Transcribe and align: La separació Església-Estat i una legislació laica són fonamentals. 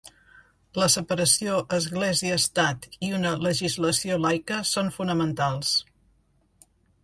La 0.81 0.85
separació 0.93 1.59
Església-Estat 1.77 2.89
i 3.09 3.11
una 3.19 3.35
legislació 3.49 4.19
laica 4.27 4.61
són 4.73 4.93
fonamentals. 4.99 5.79